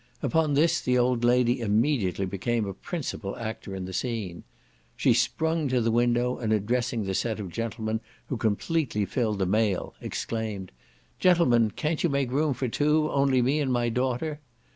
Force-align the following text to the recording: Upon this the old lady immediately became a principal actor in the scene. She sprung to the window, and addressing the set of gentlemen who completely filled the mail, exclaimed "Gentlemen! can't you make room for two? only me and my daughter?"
Upon 0.23 0.55
this 0.55 0.81
the 0.81 0.97
old 0.97 1.23
lady 1.23 1.59
immediately 1.59 2.25
became 2.25 2.65
a 2.65 2.73
principal 2.73 3.35
actor 3.37 3.75
in 3.75 3.85
the 3.85 3.93
scene. 3.93 4.43
She 4.97 5.13
sprung 5.13 5.67
to 5.67 5.79
the 5.79 5.91
window, 5.91 6.39
and 6.39 6.51
addressing 6.51 7.03
the 7.03 7.13
set 7.13 7.39
of 7.39 7.51
gentlemen 7.51 8.01
who 8.25 8.35
completely 8.35 9.05
filled 9.05 9.37
the 9.37 9.45
mail, 9.45 9.93
exclaimed 10.01 10.71
"Gentlemen! 11.19 11.69
can't 11.75 12.01
you 12.03 12.09
make 12.09 12.31
room 12.31 12.55
for 12.55 12.67
two? 12.67 13.11
only 13.11 13.43
me 13.43 13.59
and 13.59 13.71
my 13.71 13.89
daughter?" 13.89 14.39